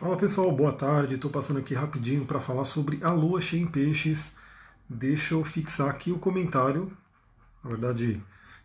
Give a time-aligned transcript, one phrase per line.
[0.00, 1.16] Fala pessoal, boa tarde.
[1.16, 4.32] Estou passando aqui rapidinho para falar sobre a lua cheia em peixes.
[4.88, 6.90] Deixa eu fixar aqui o comentário,
[7.62, 8.18] na verdade,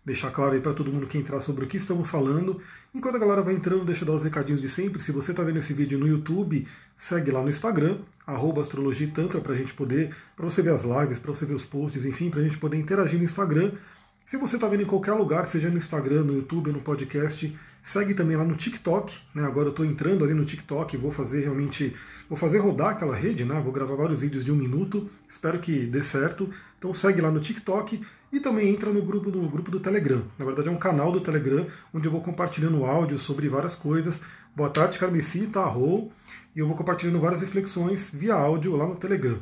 [0.06, 2.62] deixar claro aí para todo mundo que entrar sobre o que estamos falando.
[2.94, 5.04] Enquanto a galera vai entrando, deixa eu dar os recadinhos de sempre.
[5.04, 9.58] Se você está vendo esse vídeo no YouTube, segue lá no Instagram, astrologitantra, para a
[9.58, 12.44] gente poder, para você ver as lives, para você ver os posts, enfim, para a
[12.44, 13.74] gente poder interagir no Instagram.
[14.26, 17.54] Se você está vendo em qualquer lugar, seja no Instagram, no YouTube, no podcast,
[17.86, 19.16] segue também lá no TikTok.
[19.34, 19.46] Né?
[19.46, 21.96] Agora eu estou entrando ali no TikTok, vou fazer realmente,
[22.28, 23.62] vou fazer rodar aquela rede, né?
[23.64, 25.08] Vou gravar vários vídeos de um minuto.
[25.30, 26.50] Espero que dê certo.
[26.80, 28.02] Então segue lá no TikTok
[28.34, 30.24] e também entra no grupo, no grupo do Telegram.
[30.38, 34.20] Na verdade é um canal do Telegram onde eu vou compartilhando áudios sobre várias coisas.
[34.56, 36.12] Boa tarde, Carmesita, arro.
[36.56, 39.38] E eu vou compartilhando várias reflexões via áudio lá no Telegram.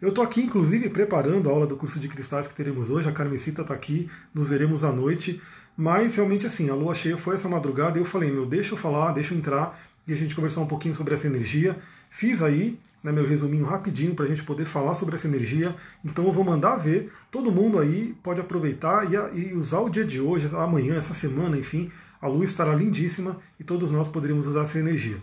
[0.00, 3.08] Eu estou aqui, inclusive, preparando a aula do curso de cristais que teremos hoje.
[3.08, 5.42] A Carmesita está aqui, nos veremos à noite.
[5.80, 8.76] Mas realmente, assim, a lua cheia foi essa madrugada e eu falei, meu, deixa eu
[8.76, 11.74] falar, deixa eu entrar e a gente conversar um pouquinho sobre essa energia.
[12.10, 15.74] Fiz aí né, meu resuminho rapidinho para a gente poder falar sobre essa energia.
[16.04, 17.10] Então eu vou mandar ver.
[17.30, 21.56] Todo mundo aí pode aproveitar e, e usar o dia de hoje, amanhã, essa semana,
[21.56, 21.90] enfim.
[22.20, 25.16] A lua estará lindíssima e todos nós poderemos usar essa energia.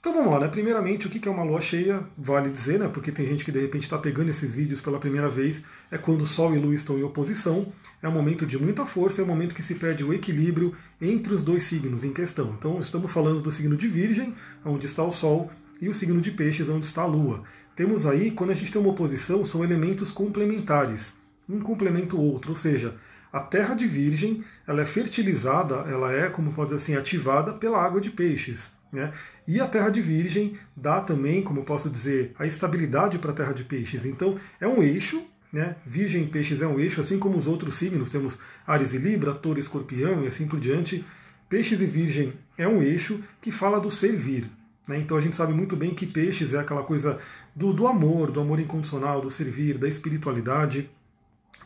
[0.00, 0.48] Então vamos lá, né?
[0.48, 2.02] Primeiramente, o que é uma lua cheia?
[2.16, 2.88] Vale dizer, né?
[2.88, 5.62] Porque tem gente que de repente está pegando esses vídeos pela primeira vez.
[5.90, 7.70] É quando Sol e Lua estão em oposição.
[8.02, 11.34] É um momento de muita força, é um momento que se pede o equilíbrio entre
[11.34, 12.54] os dois signos em questão.
[12.58, 14.34] Então estamos falando do signo de Virgem,
[14.64, 15.50] onde está o Sol,
[15.82, 17.42] e o signo de Peixes, onde está a Lua.
[17.76, 21.12] Temos aí, quando a gente tem uma oposição, são elementos complementares.
[21.46, 22.96] Um complementa o outro, ou seja,
[23.30, 27.84] a terra de Virgem ela é fertilizada, ela é, como pode dizer assim, ativada pela
[27.84, 28.79] água de peixes.
[28.92, 29.12] Né?
[29.46, 33.52] E a terra de Virgem dá também, como posso dizer, a estabilidade para a terra
[33.52, 34.04] de Peixes.
[34.04, 35.76] Então é um eixo, né?
[35.84, 39.34] Virgem e Peixes é um eixo, assim como os outros signos, temos Ares e Libra,
[39.34, 41.04] Touro e Escorpião e assim por diante.
[41.48, 44.48] Peixes e Virgem é um eixo que fala do servir.
[44.86, 44.98] Né?
[44.98, 47.18] Então a gente sabe muito bem que Peixes é aquela coisa
[47.54, 50.90] do, do amor, do amor incondicional, do servir, da espiritualidade.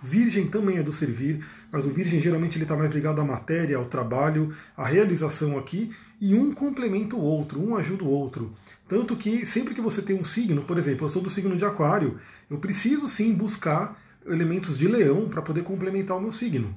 [0.02, 3.76] Virgem também é do servir, mas o Virgem geralmente ele está mais ligado à matéria,
[3.76, 5.90] ao trabalho, à realização aqui,
[6.24, 8.50] e um complementa o outro, um ajuda o outro.
[8.88, 11.66] Tanto que sempre que você tem um signo, por exemplo, eu sou do signo de
[11.66, 12.18] Aquário,
[12.48, 16.74] eu preciso sim buscar elementos de leão para poder complementar o meu signo.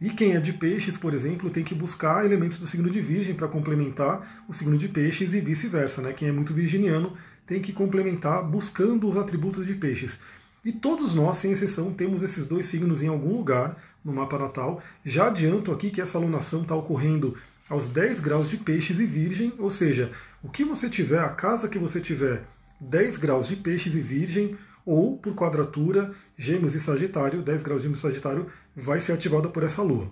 [0.00, 3.34] E quem é de peixes, por exemplo, tem que buscar elementos do signo de virgem
[3.34, 6.00] para complementar o signo de peixes e vice-versa.
[6.00, 6.14] Né?
[6.14, 7.12] Quem é muito virginiano
[7.46, 10.18] tem que complementar buscando os atributos de peixes.
[10.64, 14.82] E todos nós, sem exceção, temos esses dois signos em algum lugar no mapa natal.
[15.04, 17.36] Já adianto aqui que essa alunação está ocorrendo
[17.68, 20.10] aos 10 graus de peixes e virgem, ou seja,
[20.42, 22.44] o que você tiver, a casa que você tiver
[22.80, 27.84] 10 graus de peixes e virgem, ou por quadratura, gêmeos e sagitário, 10 graus de
[27.84, 30.10] gêmeos e sagitário, vai ser ativada por essa lua.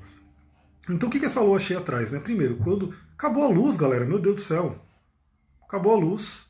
[0.89, 2.13] Então o que, que essa lua cheia traz?
[2.13, 2.21] Né?
[2.21, 4.79] Primeiro, quando acabou a luz, galera, meu Deus do céu,
[5.63, 6.47] acabou a luz,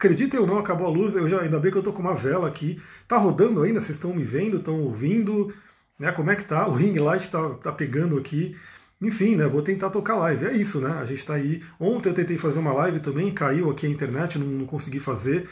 [0.00, 1.14] Acreditem ou não, acabou a luz.
[1.14, 2.80] Eu já, ainda bem que eu tô com uma vela aqui.
[3.06, 3.80] Tá rodando ainda?
[3.80, 4.56] Vocês estão me vendo?
[4.56, 5.54] Estão ouvindo?
[5.98, 6.66] Né, como é que tá?
[6.66, 8.56] O ring light tá, tá pegando aqui.
[9.00, 9.46] Enfim, né?
[9.46, 10.46] Vou tentar tocar live.
[10.46, 10.90] É isso, né?
[11.00, 11.62] A gente tá aí.
[11.78, 15.48] Ontem eu tentei fazer uma live também, caiu aqui a internet, não, não consegui fazer.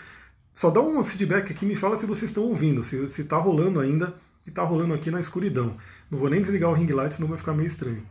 [0.54, 3.80] Só dá um feedback aqui, me fala se vocês estão ouvindo, se, se tá rolando
[3.80, 4.14] ainda
[4.46, 5.76] e tá rolando aqui na escuridão.
[6.10, 8.02] Não vou nem desligar o ring light, senão vai ficar meio estranho.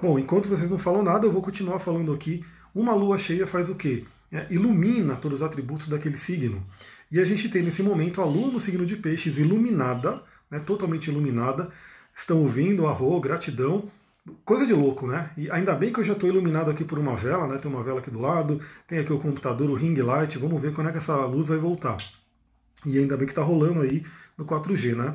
[0.00, 2.44] Bom, enquanto vocês não falam nada, eu vou continuar falando aqui.
[2.74, 4.04] Uma lua cheia faz o quê?
[4.32, 6.64] é, ilumina todos os atributos daquele signo.
[7.10, 11.08] E a gente tem nesse momento a lua no signo de peixes iluminada, né, totalmente
[11.08, 11.70] iluminada.
[12.14, 13.90] Estão ouvindo, arro, gratidão.
[14.44, 15.30] Coisa de louco, né?
[15.36, 17.58] E ainda bem que eu já estou iluminado aqui por uma vela, né?
[17.58, 20.38] Tem uma vela aqui do lado, tem aqui o computador, o ring light.
[20.38, 21.96] Vamos ver quando é que essa luz vai voltar.
[22.84, 24.04] E ainda bem que está rolando aí
[24.36, 25.14] no 4G, né?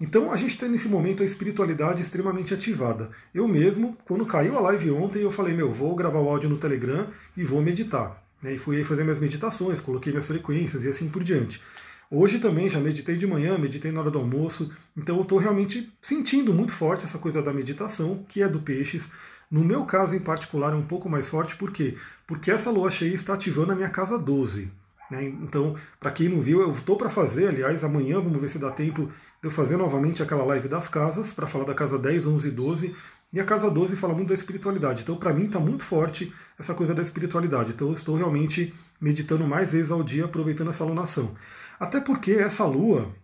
[0.00, 3.10] Então a gente tem nesse momento a espiritualidade extremamente ativada.
[3.34, 6.58] Eu mesmo, quando caiu a live ontem, eu falei, meu, vou gravar o áudio no
[6.58, 7.06] Telegram
[7.36, 8.22] e vou meditar.
[8.42, 11.62] Né, e fui aí fazer minhas meditações, coloquei minhas frequências e assim por diante.
[12.10, 15.92] Hoje também já meditei de manhã, meditei na hora do almoço, então eu estou realmente
[16.00, 19.10] sentindo muito forte essa coisa da meditação, que é do peixes.
[19.50, 21.96] No meu caso em particular é um pouco mais forte, por quê?
[22.26, 24.70] Porque essa lua cheia está ativando a minha casa 12.
[25.10, 25.24] Né?
[25.24, 28.70] Então, para quem não viu, eu estou para fazer, aliás, amanhã vamos ver se dá
[28.70, 29.12] tempo de
[29.48, 32.96] eu fazer novamente aquela live das casas, para falar da casa 10, 11 e 12,
[33.32, 35.02] e a casa 12 fala muito da espiritualidade.
[35.02, 37.72] Então, para mim, está muito forte essa coisa da espiritualidade.
[37.72, 41.34] Então, eu estou realmente meditando mais vezes ao dia, aproveitando essa alunação.
[41.78, 43.14] Até porque essa lua,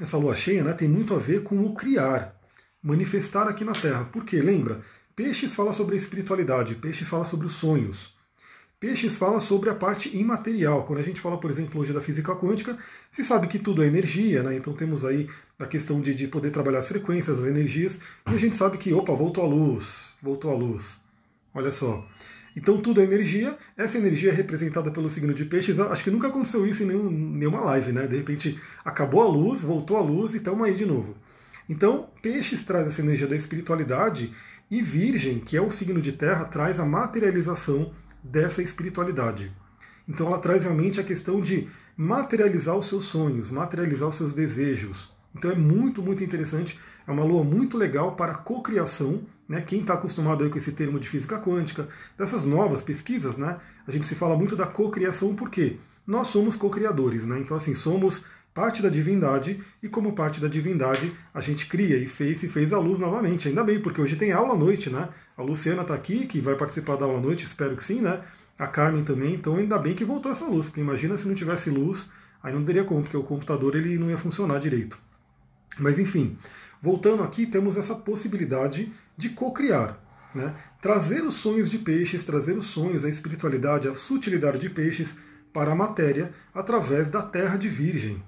[0.00, 2.34] essa lua cheia, né, tem muito a ver com o criar,
[2.82, 4.04] manifestar aqui na Terra.
[4.12, 4.80] Porque, lembra?
[5.14, 8.16] Peixes fala sobre a espiritualidade, peixes fala sobre os sonhos.
[8.80, 10.84] Peixes fala sobre a parte imaterial.
[10.84, 12.78] Quando a gente fala, por exemplo, hoje da física quântica,
[13.10, 14.54] se sabe que tudo é energia, né?
[14.54, 15.28] Então temos aí
[15.58, 17.98] a questão de, de poder trabalhar as frequências, as energias,
[18.30, 20.96] e a gente sabe que, opa, voltou a luz, voltou a luz.
[21.52, 22.06] Olha só.
[22.56, 25.78] Então tudo é energia, essa energia é representada pelo signo de peixes.
[25.78, 28.06] Acho que nunca aconteceu isso em nenhum, nenhuma live, né?
[28.06, 31.16] De repente acabou a luz, voltou a luz e estamos aí de novo.
[31.68, 34.32] Então, peixes traz essa energia da espiritualidade
[34.70, 37.92] e virgem, que é o signo de terra, traz a materialização
[38.22, 39.52] dessa espiritualidade.
[40.08, 45.12] Então ela traz realmente a questão de materializar os seus sonhos, materializar os seus desejos.
[45.38, 46.78] Então é muito, muito interessante.
[47.06, 49.22] É uma lua muito legal para cocriação.
[49.48, 49.62] Né?
[49.62, 51.88] Quem está acostumado aí com esse termo de física quântica,
[52.18, 53.56] dessas novas pesquisas, né?
[53.86, 57.26] a gente se fala muito da cocriação porque nós somos co-criadores.
[57.26, 57.38] Né?
[57.38, 58.24] Então, assim, somos
[58.58, 62.72] parte da divindade e como parte da divindade a gente cria e fez e fez
[62.72, 63.46] a luz novamente.
[63.46, 65.08] Ainda bem, porque hoje tem aula à noite, né?
[65.36, 68.20] A Luciana está aqui, que vai participar da aula à noite, espero que sim, né?
[68.58, 71.70] A Carmen também, então ainda bem que voltou essa luz, porque imagina se não tivesse
[71.70, 72.10] luz,
[72.42, 74.98] aí não teria como, porque o computador ele não ia funcionar direito.
[75.78, 76.36] Mas enfim,
[76.82, 79.98] voltando aqui, temos essa possibilidade de co-criar.
[80.34, 80.54] Né?
[80.80, 85.16] Trazer os sonhos de peixes, trazer os sonhos, a espiritualidade, a sutilidade de peixes
[85.52, 88.22] para a matéria através da terra de virgem.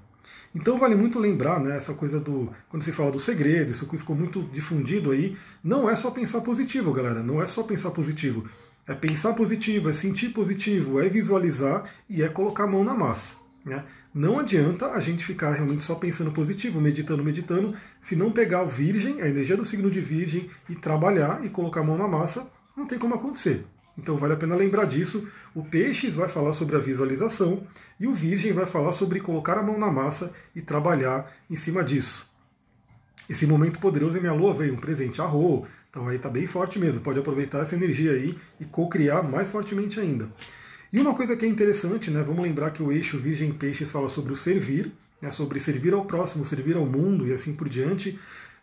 [0.53, 2.53] Então vale muito lembrar, né, essa coisa do.
[2.69, 6.41] Quando se fala do segredo, isso que ficou muito difundido aí, não é só pensar
[6.41, 7.23] positivo, galera.
[7.23, 8.45] Não é só pensar positivo.
[8.85, 13.40] É pensar positivo, é sentir positivo, é visualizar e é colocar a mão na massa.
[13.65, 13.85] Né?
[14.15, 18.69] Não adianta a gente ficar realmente só pensando positivo, meditando, meditando, se não pegar o
[18.69, 22.47] virgem, a energia do signo de virgem, e trabalhar e colocar a mão na massa,
[22.77, 23.67] não tem como acontecer.
[23.99, 25.29] Então vale a pena lembrar disso.
[25.55, 27.67] O Peixes vai falar sobre a visualização
[27.99, 31.85] e o Virgem vai falar sobre colocar a mão na massa e trabalhar em cima
[31.85, 32.31] disso.
[33.29, 35.27] Esse momento poderoso em minha lua veio um presente a
[35.91, 37.01] então aí está bem forte mesmo.
[37.01, 40.29] Pode aproveitar essa energia aí e co-criar mais fortemente ainda.
[40.93, 42.21] E uma coisa que é interessante, né?
[42.23, 44.93] Vamos lembrar que o eixo Virgem Peixes fala sobre o servir,
[45.23, 48.19] né, sobre servir ao próximo, servir ao mundo e assim por diante.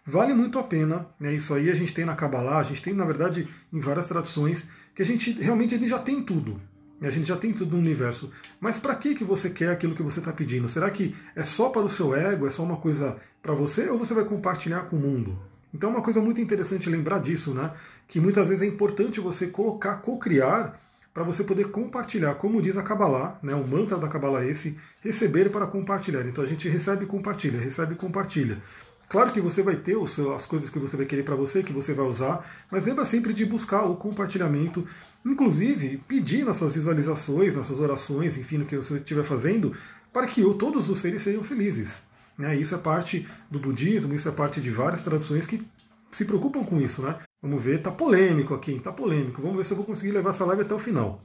[0.06, 1.34] Vale muito a pena, né?
[1.34, 4.66] Isso aí a gente tem na Kabbalah, a gente tem, na verdade, em várias traduções,
[4.94, 6.60] que a gente realmente a gente já tem tudo.
[7.00, 8.32] A gente já tem tudo no universo.
[8.60, 10.68] Mas para que, que você quer aquilo que você está pedindo?
[10.68, 12.48] Será que é só para o seu ego?
[12.48, 13.88] É só uma coisa para você?
[13.90, 15.38] Ou você vai compartilhar com o mundo?
[15.74, 17.72] Então é uma coisa muito interessante lembrar disso, né?
[18.08, 20.80] Que muitas vezes é importante você colocar, co-criar,
[21.18, 22.36] para você poder compartilhar.
[22.36, 23.56] Como diz a Kabbalah, né?
[23.56, 26.22] o mantra da Kabbalah é esse, receber para compartilhar.
[26.28, 28.62] Então a gente recebe e compartilha, recebe e compartilha.
[29.10, 29.98] Claro que você vai ter
[30.36, 33.34] as coisas que você vai querer para você, que você vai usar, mas lembra sempre
[33.34, 34.88] de buscar o compartilhamento,
[35.26, 39.76] inclusive pedir nas suas visualizações, nas suas orações, enfim, no que você estiver fazendo,
[40.14, 42.04] para que todos os seres sejam felizes.
[42.38, 42.56] Né?
[42.56, 45.66] Isso é parte do budismo, isso é parte de várias traduções que
[46.12, 47.02] se preocupam com isso.
[47.02, 47.16] Né?
[47.42, 49.42] Vamos ver, tá polêmico aqui, tá polêmico.
[49.42, 51.24] Vamos ver se eu vou conseguir levar essa live até o final.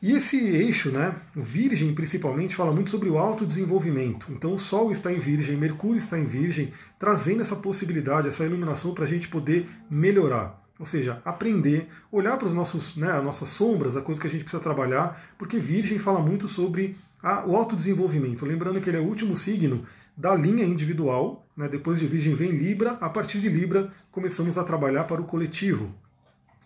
[0.00, 4.28] E esse eixo, né, Virgem principalmente, fala muito sobre o autodesenvolvimento.
[4.30, 8.94] Então o Sol está em Virgem, Mercúrio está em Virgem, trazendo essa possibilidade, essa iluminação
[8.94, 10.64] para a gente poder melhorar.
[10.78, 14.30] Ou seja, aprender, olhar para os nossos, né, as nossas sombras, a coisa que a
[14.30, 18.46] gente precisa trabalhar, porque Virgem fala muito sobre a, o autodesenvolvimento.
[18.46, 19.84] Lembrando que ele é o último signo
[20.16, 24.62] da linha individual, né, depois de Virgem vem Libra, a partir de Libra começamos a
[24.62, 25.92] trabalhar para o coletivo.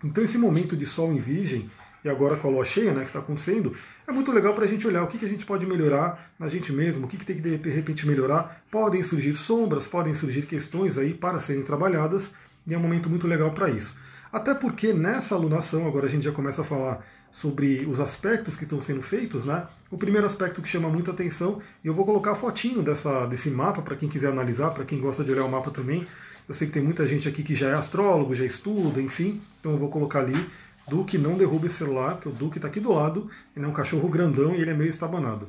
[0.04, 1.70] Então esse momento de Sol em Virgem
[2.04, 3.74] e agora com a lua cheia, né, que está acontecendo,
[4.06, 6.46] é muito legal para a gente olhar o que, que a gente pode melhorar na
[6.46, 8.62] gente mesmo, o que, que tem que de repente melhorar.
[8.70, 12.30] Podem surgir sombras, podem surgir questões aí para serem trabalhadas,
[12.66, 13.98] e é um momento muito legal para isso.
[14.30, 18.64] Até porque nessa alunação, agora a gente já começa a falar sobre os aspectos que
[18.64, 19.66] estão sendo feitos, né?
[19.90, 23.50] O primeiro aspecto que chama muita atenção, e eu vou colocar a fotinho dessa, desse
[23.50, 26.06] mapa para quem quiser analisar, para quem gosta de olhar o mapa também.
[26.46, 29.72] Eu sei que tem muita gente aqui que já é astrólogo, já estuda, enfim, então
[29.72, 30.36] eu vou colocar ali
[30.88, 33.72] Duque não derruba esse celular, porque o Duque está aqui do lado, ele é um
[33.72, 35.48] cachorro grandão e ele é meio estabanado.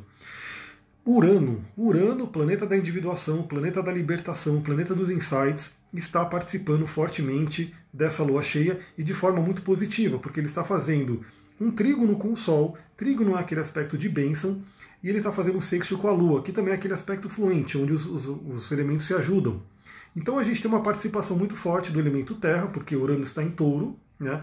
[1.05, 8.24] Urano, Urano, planeta da individuação, planeta da libertação, planeta dos insights, está participando fortemente dessa
[8.24, 11.25] lua cheia e de forma muito positiva, porque ele está fazendo
[11.60, 14.62] um trígono com o Sol, trígono é aquele aspecto de bênção,
[15.03, 17.77] e ele está fazendo um sexto com a Lua, que também é aquele aspecto fluente,
[17.77, 19.62] onde os, os, os elementos se ajudam.
[20.15, 23.50] Então a gente tem uma participação muito forte do elemento terra, porque Urano está em
[23.50, 24.41] touro, né?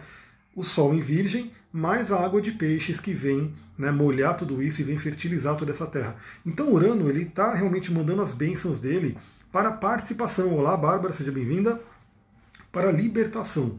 [0.54, 4.80] o Sol em Virgem, mais a água de peixes que vem né, molhar tudo isso
[4.80, 6.16] e vem fertilizar toda essa terra.
[6.44, 9.16] Então Urano ele está realmente mandando as bênçãos dele
[9.52, 10.52] para a participação.
[10.54, 11.80] Olá, Bárbara, seja bem-vinda.
[12.72, 13.78] Para a libertação.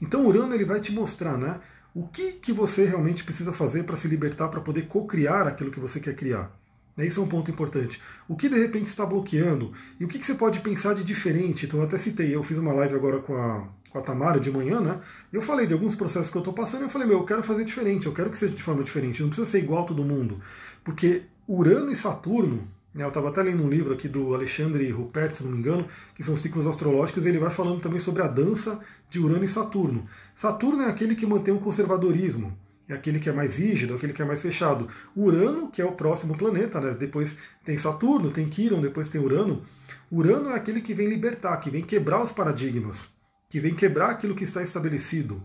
[0.00, 1.60] Então Urano ele vai te mostrar, né,
[1.96, 5.80] o que, que você realmente precisa fazer para se libertar, para poder co-criar aquilo que
[5.80, 6.54] você quer criar.
[6.98, 8.02] Isso é um ponto importante.
[8.28, 11.64] O que de repente está bloqueando e o que, que você pode pensar de diferente?
[11.64, 14.50] Então, eu até citei, eu fiz uma live agora com a, com a Tamara de
[14.50, 15.00] manhã, né?
[15.32, 17.42] Eu falei de alguns processos que eu estou passando e eu falei, meu, eu quero
[17.42, 20.04] fazer diferente, eu quero que seja de forma diferente, não precisa ser igual a todo
[20.04, 20.38] mundo.
[20.84, 22.66] Porque Urano e Saturno, Né?
[22.98, 26.22] Eu estava até lendo um livro aqui do Alexandre Rupert, se não me engano, que
[26.22, 30.08] são ciclos astrológicos, e ele vai falando também sobre a dança de Urano e Saturno.
[30.34, 32.56] Saturno é aquele que mantém o conservadorismo,
[32.88, 34.88] é aquele que é mais rígido, aquele que é mais fechado.
[35.14, 36.96] Urano, que é o próximo planeta, né?
[36.98, 39.62] depois tem Saturno, tem Quiron, depois tem Urano.
[40.10, 43.10] Urano é aquele que vem libertar, que vem quebrar os paradigmas,
[43.46, 45.42] que vem quebrar aquilo que está estabelecido.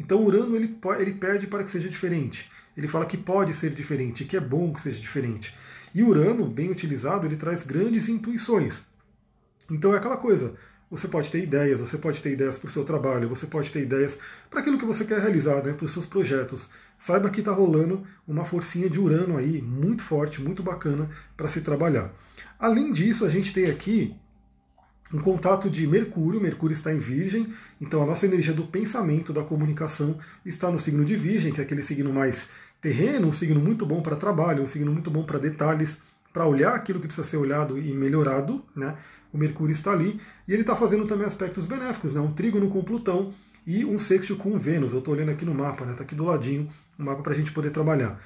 [0.00, 2.50] Então Urano ele, ele pede para que seja diferente.
[2.76, 5.54] Ele fala que pode ser diferente, que é bom que seja diferente.
[5.94, 8.80] E Urano, bem utilizado, ele traz grandes intuições.
[9.70, 10.54] Então é aquela coisa,
[10.90, 13.82] você pode ter ideias, você pode ter ideias para o seu trabalho, você pode ter
[13.82, 14.18] ideias
[14.48, 16.70] para aquilo que você quer realizar, né, para os seus projetos.
[16.96, 21.60] Saiba que está rolando uma forcinha de Urano aí, muito forte, muito bacana para se
[21.60, 22.10] trabalhar.
[22.58, 24.16] Além disso, a gente tem aqui
[25.12, 29.42] um contato de Mercúrio, Mercúrio está em Virgem, então a nossa energia do pensamento, da
[29.42, 32.48] comunicação, está no signo de Virgem, que é aquele signo mais
[32.80, 35.98] terreno, um signo muito bom para trabalho, um signo muito bom para detalhes,
[36.32, 38.96] para olhar aquilo que precisa ser olhado e melhorado, né?
[39.32, 42.20] O Mercúrio está ali e ele está fazendo também aspectos benéficos, né?
[42.20, 43.32] Um trígono com Plutão
[43.66, 44.92] e um sexto com Vênus.
[44.92, 45.92] Eu estou olhando aqui no mapa, né?
[45.92, 46.68] Está aqui do ladinho
[46.98, 48.20] o um mapa para a gente poder trabalhar.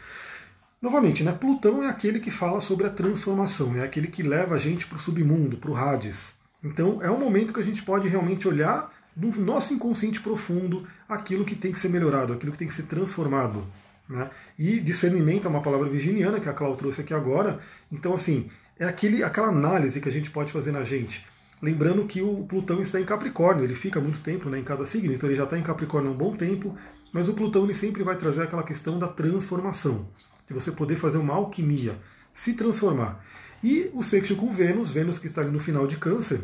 [0.80, 1.32] Novamente, né?
[1.32, 4.96] Plutão é aquele que fala sobre a transformação, é aquele que leva a gente para
[4.96, 6.32] o submundo, para o Hades.
[6.62, 11.44] Então é um momento que a gente pode realmente olhar no nosso inconsciente profundo aquilo
[11.44, 13.66] que tem que ser melhorado, aquilo que tem que ser transformado.
[14.12, 14.30] Né?
[14.58, 17.58] E discernimento é uma palavra virginiana que a Cláudia trouxe aqui agora.
[17.90, 21.24] Então, assim, é aquele, aquela análise que a gente pode fazer na gente.
[21.62, 25.14] Lembrando que o Plutão está em Capricórnio, ele fica muito tempo né, em cada signo,
[25.14, 26.76] então ele já está em Capricórnio há um bom tempo,
[27.12, 30.08] mas o Plutão ele sempre vai trazer aquela questão da transformação,
[30.46, 31.96] de você poder fazer uma alquimia,
[32.34, 33.24] se transformar.
[33.62, 36.40] E o sexto com Vênus, Vênus que está ali no final de Câncer,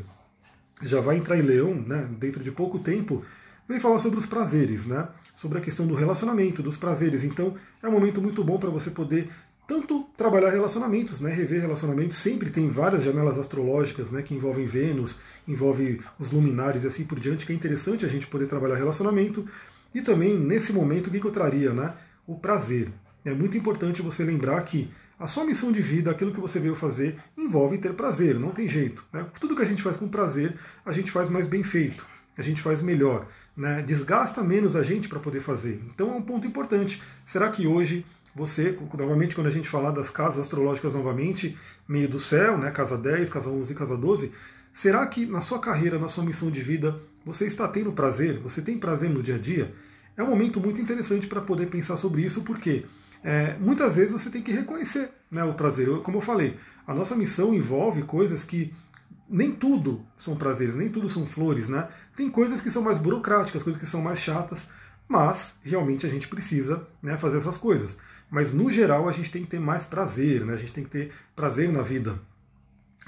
[0.80, 3.24] já vai entrar em Leão né, dentro de pouco tempo,
[3.68, 5.08] vem falar sobre os prazeres, né?
[5.34, 7.22] sobre a questão do relacionamento, dos prazeres.
[7.22, 9.28] Então é um momento muito bom para você poder
[9.68, 15.18] tanto trabalhar relacionamentos, né, rever relacionamentos, sempre tem várias janelas astrológicas né, que envolvem Vênus,
[15.46, 19.46] envolve os luminares e assim por diante, que é interessante a gente poder trabalhar relacionamento.
[19.94, 21.74] E também, nesse momento, o que, eu traria?
[21.74, 21.92] Né?
[22.26, 22.88] O prazer.
[23.26, 26.74] É muito importante você lembrar que a sua missão de vida, aquilo que você veio
[26.74, 29.04] fazer, envolve ter prazer, não tem jeito.
[29.12, 29.26] Né?
[29.38, 30.56] Tudo que a gente faz com prazer,
[30.86, 32.06] a gente faz mais bem feito,
[32.38, 33.26] a gente faz melhor.
[33.56, 33.82] Né?
[33.82, 35.82] Desgasta menos a gente para poder fazer.
[35.92, 37.02] Então é um ponto importante.
[37.26, 42.20] Será que hoje você, novamente, quando a gente falar das casas astrológicas novamente, meio do
[42.20, 44.32] céu, né, casa 10, casa 11 e casa 12,
[44.72, 48.38] será que na sua carreira, na sua missão de vida, você está tendo prazer?
[48.38, 49.74] Você tem prazer no dia a dia?
[50.16, 52.84] É um momento muito interessante para poder pensar sobre isso, porque
[53.24, 55.88] é, muitas vezes você tem que reconhecer né, o prazer.
[55.88, 58.72] Eu, como eu falei, a nossa missão envolve coisas que
[59.28, 61.88] nem tudo são prazeres, nem tudo são flores, né?
[62.16, 64.66] Tem coisas que são mais burocráticas, coisas que são mais chatas,
[65.08, 67.96] mas realmente a gente precisa né, fazer essas coisas.
[68.30, 70.54] Mas no geral a gente tem que ter mais prazer, né?
[70.54, 72.18] A gente tem que ter prazer na vida.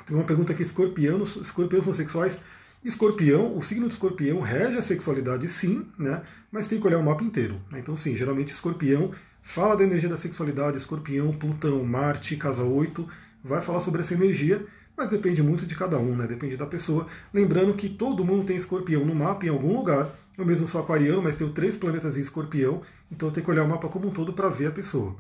[0.06, 2.38] Tem uma pergunta aqui: escorpianos, escorpiões são sexuais?
[2.82, 6.22] Escorpião, o signo de escorpião rege a sexualidade, sim, né?
[6.50, 7.60] Mas tem que olhar o mapa inteiro.
[7.70, 7.78] Né?
[7.78, 9.12] Então, sim, geralmente escorpião
[9.42, 13.08] fala da energia da sexualidade, escorpião, Plutão, Marte, casa 8,
[13.42, 14.64] vai falar sobre essa energia,
[15.00, 16.26] mas depende muito de cada um, né?
[16.26, 17.06] Depende da pessoa.
[17.32, 21.22] Lembrando que todo mundo tem escorpião no mapa em algum lugar, eu mesmo sou aquariano,
[21.22, 24.10] mas tenho três planetas em escorpião, então eu tenho que olhar o mapa como um
[24.10, 25.16] todo para ver a pessoa.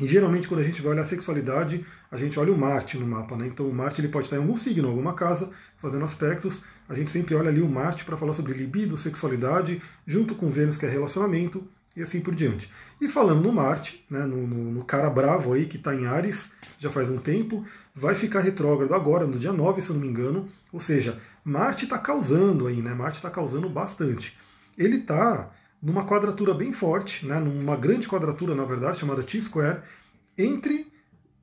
[0.00, 3.06] E geralmente quando a gente vai olhar a sexualidade, a gente olha o Marte no
[3.06, 3.46] mapa, né?
[3.48, 6.62] Então o Marte ele pode estar em algum signo, alguma casa, fazendo aspectos.
[6.88, 10.78] A gente sempre olha ali o Marte para falar sobre libido, sexualidade, junto com Vênus
[10.78, 11.62] que é relacionamento
[11.96, 12.70] e assim por diante.
[13.00, 16.50] E falando no Marte, né, no, no, no cara bravo aí que está em Ares
[16.78, 20.08] já faz um tempo, vai ficar retrógrado agora, no dia 9, se eu não me
[20.08, 22.94] engano, ou seja, Marte está causando aí, né?
[22.94, 24.36] Marte está causando bastante.
[24.76, 27.38] Ele está numa quadratura bem forte, né?
[27.38, 29.82] numa grande quadratura, na verdade, chamada T-square,
[30.36, 30.90] entre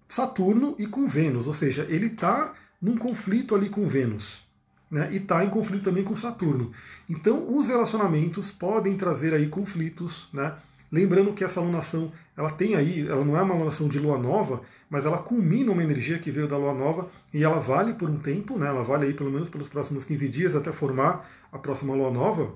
[0.10, 4.44] Saturno e com Vênus, ou seja, ele está num conflito ali com Vênus.
[4.92, 6.74] Né, e está em conflito também com Saturno.
[7.10, 10.54] Então, os relacionamentos podem trazer aí conflitos, né,
[10.92, 14.62] Lembrando que essa alunação, ela tem aí, ela não é uma alunação de lua nova,
[14.90, 18.18] mas ela culmina uma energia que veio da lua nova e ela vale por um
[18.18, 18.68] tempo, né?
[18.68, 22.54] Ela vale aí pelo menos pelos próximos 15 dias até formar a próxima lua nova.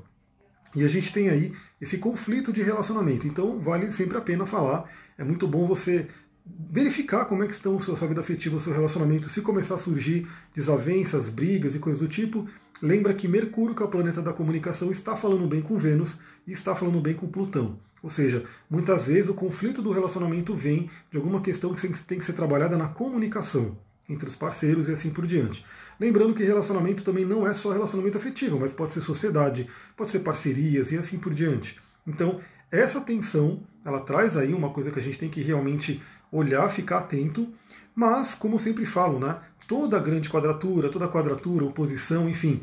[0.76, 3.26] E a gente tem aí esse conflito de relacionamento.
[3.26, 4.84] Então vale sempre a pena falar.
[5.18, 6.10] É muito bom você
[6.46, 9.80] verificar como é que estão a sua vida afetiva, o seu relacionamento, se começar a
[9.80, 12.48] surgir desavenças, brigas e coisas do tipo,
[12.82, 16.54] lembra que Mercúrio, que é o planeta da comunicação, está falando bem com Vênus e
[16.54, 17.80] está falando bem com Plutão.
[18.04, 22.26] Ou seja, muitas vezes o conflito do relacionamento vem de alguma questão que tem que
[22.26, 25.66] ser trabalhada na comunicação entre os parceiros e assim por diante.
[26.00, 30.20] Lembrando que relacionamento também não é só relacionamento afetivo, mas pode ser sociedade, pode ser
[30.20, 31.80] parcerias e assim por diante.
[32.06, 32.40] Então,
[32.72, 36.02] essa tensão ela traz aí uma coisa que a gente tem que realmente
[36.32, 37.48] olhar, ficar atento,
[37.96, 42.62] mas, como sempre falo, né, toda grande quadratura, toda quadratura, oposição, enfim,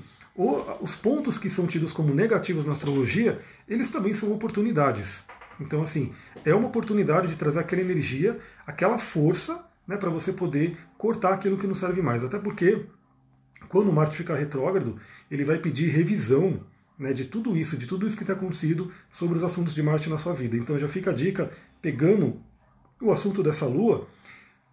[0.80, 5.24] os pontos que são tidos como negativos na astrologia, eles também são oportunidades.
[5.60, 6.12] Então, assim,
[6.44, 11.58] é uma oportunidade de trazer aquela energia, aquela força, né, para você poder cortar aquilo
[11.58, 12.24] que não serve mais.
[12.24, 12.86] Até porque,
[13.68, 14.96] quando Marte ficar retrógrado,
[15.30, 16.60] ele vai pedir revisão
[16.98, 20.08] né, de tudo isso, de tudo isso que tem acontecido sobre os assuntos de Marte
[20.08, 20.56] na sua vida.
[20.56, 21.50] Então já fica a dica,
[21.80, 22.40] pegando
[23.02, 24.06] o assunto dessa lua,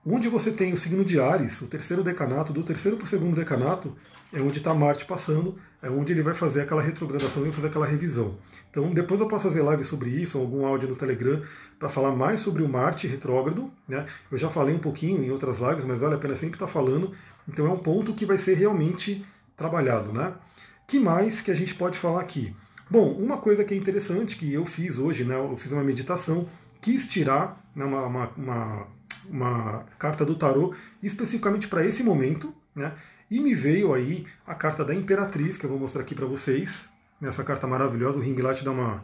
[0.06, 3.36] onde você tem o signo de Ares, o terceiro decanato, do terceiro para o segundo
[3.36, 3.96] decanato,
[4.32, 7.86] é onde está Marte passando, é onde ele vai fazer aquela retrogradação e fazer aquela
[7.86, 8.38] revisão.
[8.70, 11.42] Então depois eu posso fazer live sobre isso, algum áudio no Telegram,
[11.80, 13.72] para falar mais sobre o Marte retrógrado.
[13.88, 14.06] Né?
[14.32, 16.72] Eu já falei um pouquinho em outras lives, mas vale a pena sempre estar tá
[16.72, 17.12] falando.
[17.48, 19.26] Então é um ponto que vai ser realmente
[19.58, 20.14] trabalhado.
[20.14, 20.34] Né?
[20.90, 22.54] que mais que a gente pode falar aqui?
[22.90, 26.48] Bom, uma coisa que é interessante que eu fiz hoje, né, eu fiz uma meditação,
[26.82, 28.88] quis tirar né, uma, uma, uma,
[29.30, 32.94] uma carta do tarô especificamente para esse momento, né,
[33.30, 36.90] e me veio aí a carta da Imperatriz, que eu vou mostrar aqui para vocês,
[37.22, 39.04] nessa carta maravilhosa, o ring light dá uma...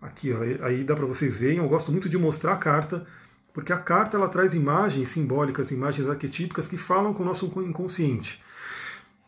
[0.00, 3.06] Aqui, ó, aí dá para vocês verem, eu gosto muito de mostrar a carta,
[3.54, 8.42] porque a carta ela traz imagens simbólicas, imagens arquetípicas que falam com o nosso inconsciente.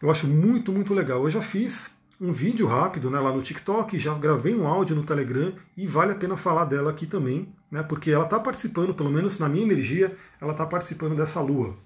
[0.03, 1.23] Eu acho muito, muito legal.
[1.23, 5.05] Eu já fiz um vídeo rápido né, lá no TikTok, já gravei um áudio no
[5.05, 9.11] Telegram e vale a pena falar dela aqui também, né, porque ela está participando, pelo
[9.11, 11.77] menos na minha energia, ela está participando dessa lua.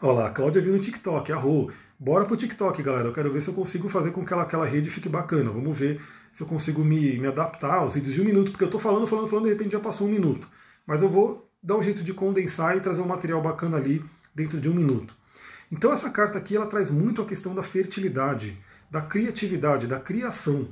[0.00, 1.68] Olha lá, a Cláudia viu no TikTok, arro.
[1.98, 3.08] Bora pro TikTok, galera.
[3.08, 5.50] Eu quero ver se eu consigo fazer com que ela, aquela rede fique bacana.
[5.50, 6.00] Vamos ver
[6.32, 9.04] se eu consigo me, me adaptar aos vídeos de um minuto, porque eu estou falando,
[9.04, 10.46] falando, falando, de repente já passou um minuto.
[10.86, 14.60] Mas eu vou dar um jeito de condensar e trazer um material bacana ali dentro
[14.60, 15.16] de um minuto.
[15.72, 18.56] Então essa carta aqui ela traz muito a questão da fertilidade
[18.90, 20.68] da criatividade, da criação.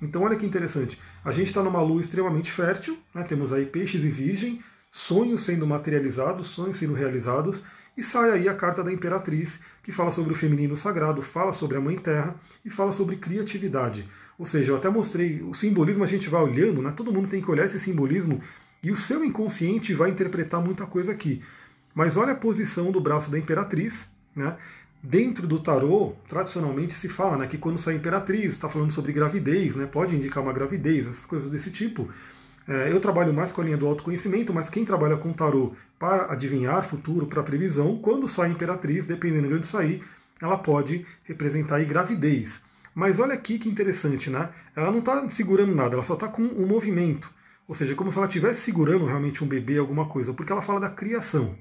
[0.00, 3.24] Então olha que interessante, a gente está numa lua extremamente fértil, né?
[3.24, 7.64] temos aí peixes e virgem, sonhos sendo materializados, sonhos sendo realizados,
[7.96, 11.76] e sai aí a carta da Imperatriz, que fala sobre o feminino sagrado, fala sobre
[11.76, 14.08] a Mãe Terra e fala sobre criatividade.
[14.38, 16.92] Ou seja, eu até mostrei o simbolismo, a gente vai olhando, né?
[16.96, 18.40] todo mundo tem que olhar esse simbolismo
[18.80, 21.42] e o seu inconsciente vai interpretar muita coisa aqui.
[21.92, 24.56] Mas olha a posição do braço da Imperatriz, né?
[25.02, 29.76] Dentro do tarô, tradicionalmente se fala né, que quando sai imperatriz, está falando sobre gravidez,
[29.76, 32.08] né, pode indicar uma gravidez, essas coisas desse tipo.
[32.66, 36.32] É, eu trabalho mais com a linha do autoconhecimento, mas quem trabalha com tarô para
[36.32, 40.02] adivinhar futuro, para previsão, quando sai imperatriz, dependendo de onde sair,
[40.42, 42.60] ela pode representar aí gravidez.
[42.94, 44.50] Mas olha aqui que interessante, né?
[44.74, 47.30] Ela não está segurando nada, ela só está com um movimento.
[47.66, 50.80] Ou seja, como se ela estivesse segurando realmente um bebê, alguma coisa, porque ela fala
[50.80, 51.56] da criação.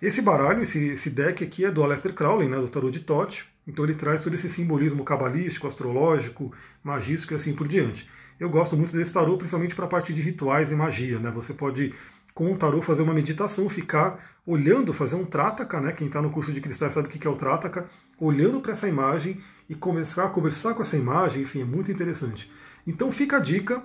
[0.00, 3.48] Esse baralho, esse, esse deck aqui é do Aleister Crowley, né, do tarot de Tote,
[3.66, 6.52] então ele traz todo esse simbolismo cabalístico, astrológico,
[6.84, 8.08] magístico e assim por diante.
[8.38, 11.18] Eu gosto muito desse tarô, principalmente para a parte de rituais e magia.
[11.18, 11.30] Né?
[11.32, 11.92] Você pode,
[12.32, 15.92] com o tarô, fazer uma meditação, ficar olhando, fazer um trataka, né?
[15.92, 17.86] quem está no curso de cristais sabe o que é o trataka,
[18.18, 22.50] olhando para essa imagem e começar a conversar com essa imagem, enfim, é muito interessante.
[22.86, 23.82] Então fica a dica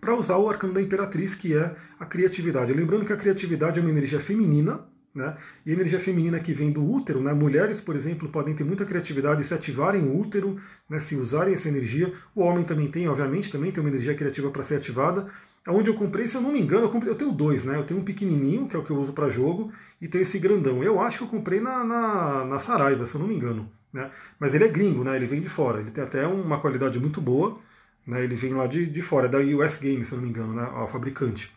[0.00, 2.72] para usar o arcano da imperatriz, que é a criatividade.
[2.72, 5.36] Lembrando que a criatividade é uma energia feminina, né?
[5.66, 7.32] E a energia feminina que vem do útero, né?
[7.32, 11.00] mulheres, por exemplo, podem ter muita criatividade se ativarem o útero, né?
[11.00, 12.12] se usarem essa energia.
[12.34, 15.26] O homem também tem, obviamente, também tem uma energia criativa para ser ativada.
[15.68, 17.76] Onde eu comprei, se eu não me engano, eu, comprei, eu tenho dois, né?
[17.76, 19.70] Eu tenho um pequenininho, que é o que eu uso para jogo,
[20.00, 20.82] e tenho esse grandão.
[20.82, 23.70] Eu acho que eu comprei na, na, na Saraiva, se eu não me engano.
[23.92, 24.10] Né?
[24.38, 25.16] Mas ele é gringo, né?
[25.16, 25.80] Ele vem de fora.
[25.80, 27.58] Ele tem até uma qualidade muito boa.
[28.06, 28.24] Né?
[28.24, 30.54] Ele vem lá de, de fora, é da US Games, se eu não me engano,
[30.54, 30.64] né?
[30.64, 31.52] O fabricante.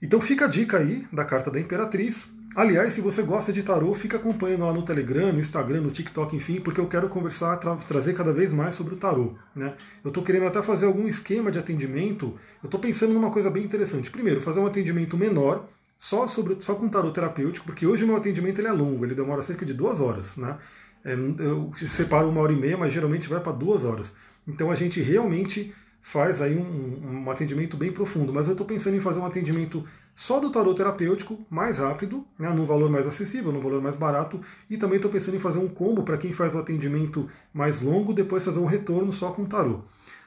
[0.00, 2.28] Então fica a dica aí da carta da Imperatriz.
[2.54, 6.34] Aliás, se você gosta de tarô, fica acompanhando lá no Telegram, no Instagram, no TikTok,
[6.34, 9.34] enfim, porque eu quero conversar, tra trazer cada vez mais sobre o tarô.
[9.54, 9.74] Né?
[10.02, 12.38] Eu estou querendo até fazer algum esquema de atendimento.
[12.62, 14.10] Eu estou pensando numa coisa bem interessante.
[14.10, 18.16] Primeiro, fazer um atendimento menor, só sobre só com tarô terapêutico, porque hoje o meu
[18.16, 20.36] atendimento ele é longo, ele demora cerca de duas horas.
[20.36, 20.56] Né?
[21.04, 24.12] É, eu separo uma hora e meia, mas geralmente vai para duas horas.
[24.46, 28.32] Então a gente realmente faz aí um, um atendimento bem profundo.
[28.32, 29.84] Mas eu estou pensando em fazer um atendimento
[30.18, 34.40] só do tarot terapêutico, mais rápido, né, num valor mais acessível, num valor mais barato,
[34.68, 38.12] e também estou pensando em fazer um combo para quem faz o atendimento mais longo,
[38.12, 39.84] depois fazer um retorno só com tarot.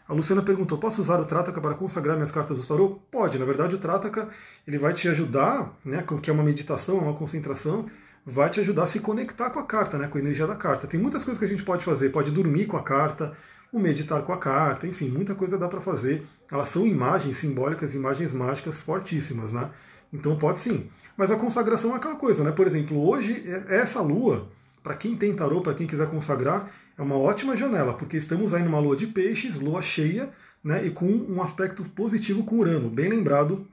[0.08, 3.02] A Luciana perguntou: posso usar o Trataka para consagrar minhas cartas do tarot?
[3.12, 4.30] Pode, na verdade o Trataka
[4.66, 7.88] ele vai te ajudar, né, que é uma meditação, uma concentração,
[8.26, 10.88] vai te ajudar a se conectar com a carta, né, com a energia da carta.
[10.88, 13.34] Tem muitas coisas que a gente pode fazer, pode dormir com a carta,
[13.72, 16.24] o meditar com a carta, enfim, muita coisa dá para fazer.
[16.52, 19.70] Elas são imagens simbólicas, imagens mágicas fortíssimas, né?
[20.12, 20.90] Então pode sim.
[21.16, 22.52] Mas a consagração é aquela coisa, né?
[22.52, 24.50] Por exemplo, hoje, é, essa lua,
[24.84, 28.62] para quem tem tarô, para quem quiser consagrar, é uma ótima janela, porque estamos aí
[28.62, 30.30] numa lua de peixes, lua cheia,
[30.64, 30.86] né?
[30.86, 32.90] E com um aspecto positivo com Urano.
[32.90, 33.66] Bem lembrado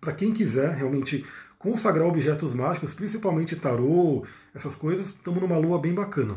[0.00, 1.24] para quem quiser realmente
[1.58, 4.22] consagrar objetos mágicos, principalmente tarô,
[4.54, 6.36] essas coisas, estamos numa lua bem bacana.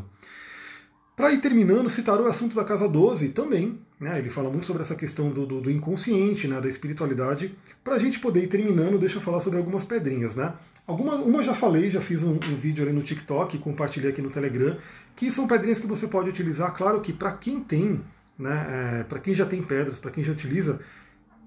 [1.17, 4.19] Para ir terminando, tarô é assunto da casa 12 também, né?
[4.19, 6.61] Ele fala muito sobre essa questão do, do, do inconsciente, né?
[6.61, 7.57] da espiritualidade.
[7.83, 10.53] Para a gente poder ir terminando, deixa eu falar sobre algumas pedrinhas, né?
[10.85, 14.29] Alguma, uma já falei, já fiz um, um vídeo ali no TikTok, compartilhei aqui no
[14.29, 14.77] Telegram,
[15.15, 16.71] que são pedrinhas que você pode utilizar.
[16.71, 17.99] Claro que para quem tem,
[18.37, 18.99] né?
[18.99, 20.79] É, para quem já tem pedras, para quem já utiliza,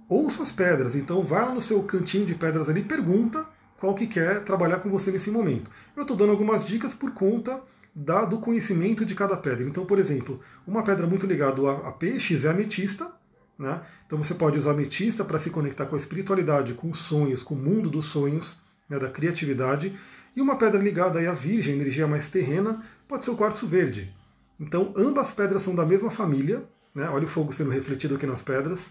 [0.09, 0.97] ouça as pedras.
[0.97, 3.47] Então vai lá no seu cantinho de pedras ali, pergunta
[3.79, 5.71] qual que quer trabalhar com você nesse momento.
[5.95, 7.61] Eu estou dando algumas dicas por conta
[7.95, 9.67] da, do conhecimento de cada pedra.
[9.67, 13.11] Então, por exemplo, uma pedra muito ligada a, a peixes é a ametista.
[13.59, 13.81] Né?
[14.07, 17.43] Então você pode usar a ametista para se conectar com a espiritualidade, com os sonhos,
[17.43, 19.99] com o mundo dos sonhos, né, da criatividade.
[20.35, 24.15] E uma pedra ligada aí à virgem, energia mais terrena, pode ser o quartzo verde.
[24.59, 26.65] Então ambas pedras são da mesma família.
[26.95, 27.09] Né?
[27.09, 28.91] Olha o fogo sendo refletido aqui nas pedras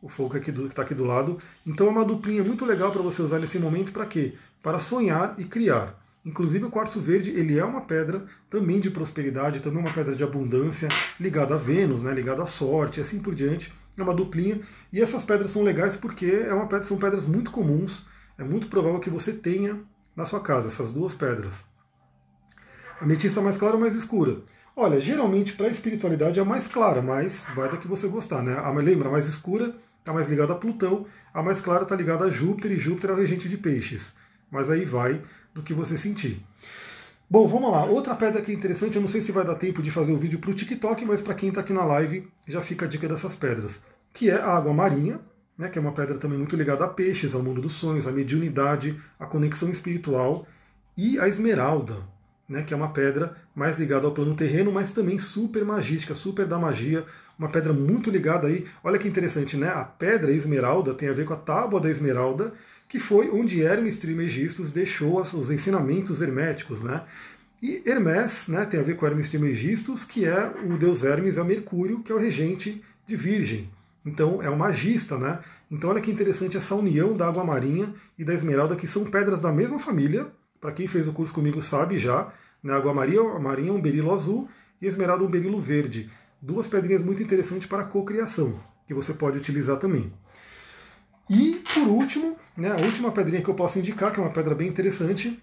[0.00, 1.38] o fogo aqui que está aqui do lado.
[1.66, 4.34] Então é uma duplinha muito legal para você usar nesse momento para quê?
[4.62, 5.98] Para sonhar e criar.
[6.28, 10.22] Inclusive o quartzo verde ele é uma pedra também de prosperidade, também uma pedra de
[10.22, 10.86] abundância,
[11.18, 13.72] ligada a Vênus, né, ligada à sorte, assim por diante.
[13.96, 14.60] É uma duplinha.
[14.92, 18.06] E essas pedras são legais porque é uma pedra, são pedras muito comuns.
[18.36, 19.80] É muito provável que você tenha
[20.14, 21.54] na sua casa essas duas pedras.
[23.00, 24.42] A ametista mais clara ou mais escura?
[24.76, 28.54] Olha, geralmente para a espiritualidade é mais clara, mas vai da que você gostar, né?
[28.58, 32.26] A lembra, a mais escura está mais ligada a Plutão, a mais clara está ligada
[32.26, 34.14] a Júpiter, e Júpiter é o regente de peixes.
[34.50, 35.20] Mas aí vai
[35.54, 36.42] do que você sentir.
[37.30, 37.84] Bom, vamos lá.
[37.84, 40.18] Outra pedra que é interessante, eu não sei se vai dar tempo de fazer o
[40.18, 43.06] vídeo para o TikTok, mas para quem está aqui na live já fica a dica
[43.06, 43.80] dessas pedras,
[44.14, 45.20] que é a água marinha,
[45.56, 48.12] né, que é uma pedra também muito ligada a peixes, ao mundo dos sonhos, à
[48.12, 50.46] mediunidade, à conexão espiritual,
[50.96, 51.96] e a esmeralda,
[52.48, 56.46] né, que é uma pedra mais ligada ao plano terreno, mas também super magística, super
[56.46, 57.04] da magia,
[57.38, 58.66] uma pedra muito ligada aí.
[58.82, 59.68] Olha que interessante, né?
[59.68, 62.52] A pedra esmeralda tem a ver com a tábua da esmeralda,
[62.88, 67.02] que foi onde Hermes Trismegistus deixou os ensinamentos herméticos, né?
[67.60, 71.44] E Hermes, né, tem a ver com Hermes Trismegistus, que é o deus Hermes a
[71.44, 73.68] Mercúrio, que é o regente de Virgem.
[74.06, 75.40] Então é o magista, né?
[75.70, 79.40] Então olha que interessante essa união da água marinha e da esmeralda, que são pedras
[79.40, 80.28] da mesma família.
[80.60, 82.72] Para quem fez o curso comigo sabe já, né?
[82.72, 84.48] água marinha, marinha é um berilo azul
[84.80, 86.08] e esmeralda um berilo verde
[86.40, 90.12] duas pedrinhas muito interessantes para a cocriação, que você pode utilizar também.
[91.28, 94.54] E, por último, né, a última pedrinha que eu posso indicar, que é uma pedra
[94.54, 95.42] bem interessante,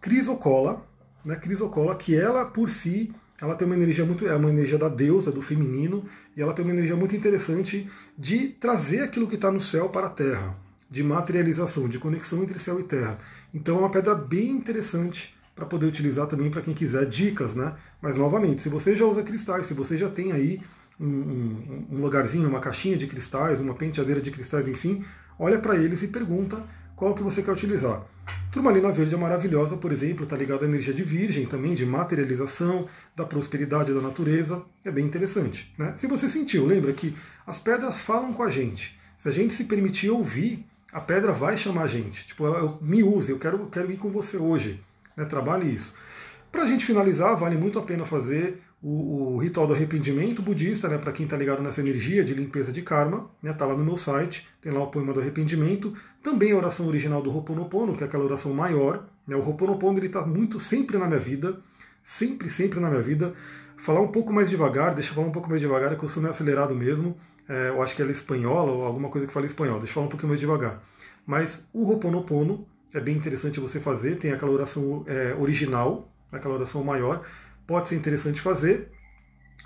[0.00, 0.86] crisocola,
[1.24, 4.88] né, crisocola, que ela por si, ela tem uma energia muito, é uma energia da
[4.88, 6.04] deusa, do feminino,
[6.36, 10.06] e ela tem uma energia muito interessante de trazer aquilo que está no céu para
[10.06, 10.56] a terra,
[10.90, 13.18] de materialização, de conexão entre céu e terra.
[13.52, 17.74] Então é uma pedra bem interessante para poder utilizar também para quem quiser dicas, né?
[18.00, 20.60] Mas novamente, se você já usa cristais, se você já tem aí
[21.00, 25.04] um, um, lugarzinho, uma caixinha de cristais, uma penteadeira de cristais, enfim,
[25.38, 26.64] olha para eles e pergunta
[26.96, 28.04] qual que você quer utilizar.
[28.50, 32.88] Turmalina verde é maravilhosa, por exemplo, está ligada à energia de virgem também, de materialização,
[33.14, 35.72] da prosperidade da natureza, é bem interessante.
[35.78, 35.94] Né?
[35.96, 38.98] Se você sentiu, lembra que as pedras falam com a gente.
[39.16, 42.26] Se a gente se permitir ouvir, a pedra vai chamar a gente.
[42.26, 44.80] Tipo, eu, me use, eu quero, quero ir com você hoje
[45.18, 45.94] né, trabalhe isso.
[46.50, 50.88] Para a gente finalizar, vale muito a pena fazer o, o ritual do arrependimento budista,
[50.88, 53.76] né, para quem está ligado nessa energia de limpeza de karma, está né, tá lá
[53.76, 57.96] no meu site, tem lá o poema do arrependimento, também a oração original do Ho'oponopono,
[57.96, 59.06] que é aquela oração maior.
[59.26, 61.60] Né, o Ho'oponopono está muito sempre na minha vida,
[62.04, 63.34] sempre, sempre na minha vida.
[63.76, 66.08] Falar um pouco mais devagar, deixa eu falar um pouco mais devagar, é que eu
[66.08, 67.16] sou meio acelerado mesmo.
[67.48, 69.94] É, eu acho que ela é espanhola ou alguma coisa que fala espanhol, deixa eu
[69.94, 70.82] falar um pouquinho mais devagar.
[71.26, 76.82] Mas o Ho'oponopono, é bem interessante você fazer, tem aquela oração é, original, aquela oração
[76.84, 77.22] maior,
[77.68, 78.90] pode ser interessante fazer,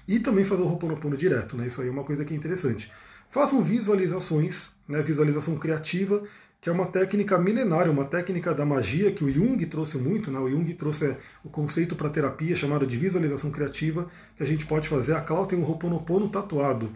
[0.09, 1.69] e também fazer o Ho'oponopono direto, né?
[1.69, 2.91] Isso aí é uma coisa que é interessante.
[3.31, 5.01] Façam visualizações, né?
[5.01, 6.25] visualização criativa,
[6.61, 10.39] que é uma técnica milenária, uma técnica da magia que o Jung trouxe muito, né?
[10.41, 14.89] O Jung trouxe o conceito para terapia chamado de visualização criativa, que a gente pode
[14.89, 15.15] fazer.
[15.15, 16.93] A Clau tem um Ho'oponopono tatuado.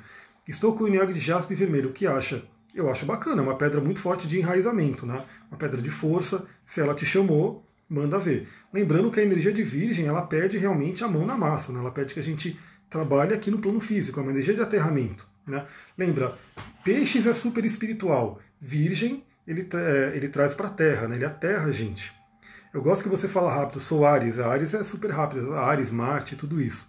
[0.46, 2.42] Estou com o Niag de jaspe vermelho, o que acha?
[2.76, 5.24] eu acho bacana, é uma pedra muito forte de enraizamento, né?
[5.50, 8.48] Uma pedra de força, se ela te chamou, manda ver.
[8.72, 11.78] Lembrando que a energia de virgem, ela pede realmente a mão na massa, né?
[11.78, 12.58] Ela pede que a gente
[12.90, 15.64] trabalhe aqui no plano físico, é uma energia de aterramento, né?
[15.96, 16.32] Lembra,
[16.84, 21.16] peixes é super espiritual, virgem ele, é, ele traz para a terra, né?
[21.16, 22.12] Ele aterra a gente.
[22.74, 26.36] Eu gosto que você fala rápido, sou Ares, a Ares é super rápida, Ares, Marte,
[26.36, 26.86] tudo isso.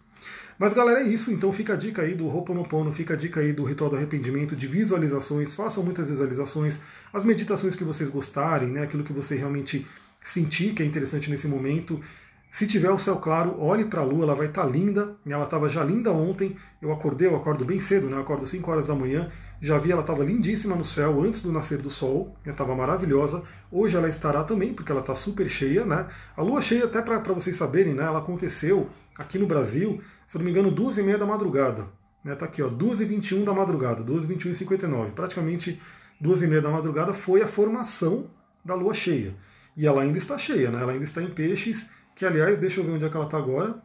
[0.57, 1.31] Mas galera, é isso.
[1.31, 4.55] Então fica a dica aí do Ho'oponopono, fica a dica aí do ritual do arrependimento,
[4.55, 5.53] de visualizações.
[5.53, 6.79] Façam muitas visualizações,
[7.13, 8.81] as meditações que vocês gostarem, né?
[8.81, 9.85] Aquilo que você realmente
[10.29, 11.99] sentir que é interessante nesse momento.
[12.51, 15.15] Se tiver o céu claro, olhe para a lua, ela vai estar tá linda.
[15.25, 16.55] Ela estava já linda ontem.
[16.81, 18.17] Eu acordei, eu acordo bem cedo, né?
[18.17, 19.29] Eu acordo 5 horas da manhã.
[19.59, 22.35] Já vi ela estava lindíssima no céu antes do nascer do sol.
[22.43, 23.43] Ela estava maravilhosa.
[23.71, 26.07] Hoje ela estará também, porque ela está super cheia, né?
[26.35, 28.03] A lua cheia, até para vocês saberem, né?
[28.03, 31.87] Ela aconteceu aqui no Brasil, se não me engano, duas e meia da madrugada.
[32.23, 32.35] Né?
[32.35, 35.11] Tá aqui, ó, 2 e 21 da madrugada, 2 e 21 e 59.
[35.11, 35.81] Praticamente
[36.19, 38.29] duas e meia da madrugada foi a formação
[38.63, 39.33] da lua cheia.
[39.77, 40.81] E ela ainda está cheia, né?
[40.81, 41.85] Ela ainda está em peixes
[42.17, 43.79] que aliás, deixa eu ver onde é que ela está agora.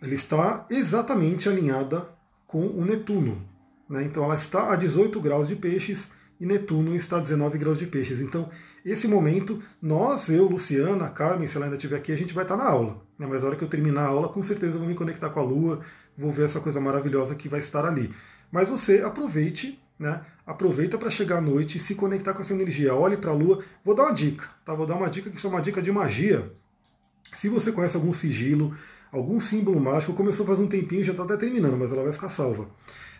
[0.00, 2.08] Ela está exatamente alinhada
[2.46, 3.46] com o Netuno.
[3.86, 4.04] Né?
[4.04, 6.08] Então ela está a 18 graus de peixes
[6.40, 8.22] e Netuno está a 19 graus de peixes.
[8.22, 8.48] Então,
[8.82, 12.56] esse momento, nós, eu, Luciana, Carmen, se ela ainda estiver aqui, a gente vai estar
[12.56, 13.02] na aula.
[13.18, 13.26] Né?
[13.26, 15.42] Mas na hora que eu terminar a aula, com certeza vou me conectar com a
[15.42, 15.80] Lua,
[16.16, 18.14] vou ver essa coisa maravilhosa que vai estar ali.
[18.50, 20.20] Mas você aproveite, né?
[20.46, 22.94] Aproveita para chegar à noite e se conectar com essa energia.
[22.94, 23.62] Olhe para a Lua.
[23.84, 24.74] Vou dar uma dica, tá?
[24.74, 26.50] Vou dar uma dica que isso é uma dica de magia.
[27.34, 28.74] Se você conhece algum sigilo,
[29.12, 32.28] algum símbolo mágico, começou faz um tempinho, já está até terminando, mas ela vai ficar
[32.28, 32.68] salva.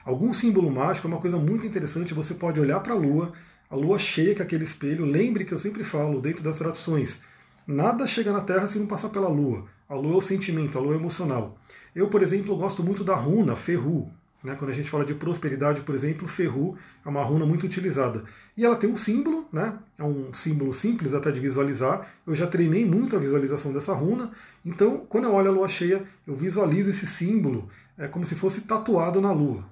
[0.04, 3.32] Algum símbolo mágico é uma coisa muito interessante, você pode olhar para a lua,
[3.68, 7.20] a lua cheia que é aquele espelho, lembre que eu sempre falo dentro das traduções,
[7.66, 9.66] nada chega na Terra se não passar pela lua.
[9.88, 11.58] A lua é o sentimento, a lua é emocional.
[11.94, 14.10] Eu, por exemplo, gosto muito da runa, Ferru.
[14.42, 14.54] Né?
[14.56, 18.24] Quando a gente fala de prosperidade, por exemplo, ferru é uma runa muito utilizada.
[18.56, 19.78] E ela tem um símbolo, né?
[19.98, 22.08] é um símbolo simples até de visualizar.
[22.26, 24.30] Eu já treinei muito a visualização dessa runa,
[24.64, 28.60] então quando eu olho a lua cheia, eu visualizo esse símbolo é como se fosse
[28.60, 29.64] tatuado na lua.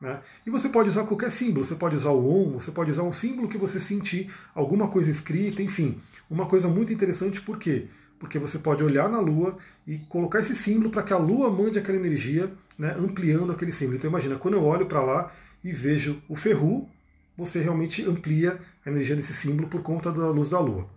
[0.00, 0.20] Né?
[0.46, 3.12] E você pode usar qualquer símbolo, você pode usar o OM, você pode usar um
[3.12, 6.00] símbolo que você sentir, alguma coisa escrita, enfim.
[6.28, 7.88] Uma coisa muito interessante, por quê?
[8.18, 11.78] Porque você pode olhar na Lua e colocar esse símbolo para que a Lua mande
[11.78, 13.96] aquela energia né, ampliando aquele símbolo.
[13.96, 15.32] Então imagina, quando eu olho para lá
[15.62, 16.88] e vejo o ferru,
[17.36, 20.88] você realmente amplia a energia desse símbolo por conta da luz da Lua.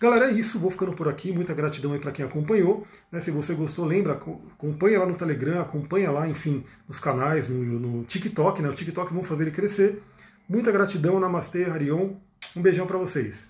[0.00, 0.58] Galera, é isso.
[0.58, 1.30] Vou ficando por aqui.
[1.30, 2.86] Muita gratidão aí para quem acompanhou.
[3.12, 7.62] Né, se você gostou, lembra, acompanha lá no Telegram, acompanha lá, enfim, nos canais, no,
[7.62, 8.62] no TikTok.
[8.62, 10.02] Né, o TikTok vamos fazer ele crescer.
[10.48, 11.20] Muita gratidão.
[11.20, 12.14] Namastê, Harion.
[12.56, 13.49] Um beijão para vocês.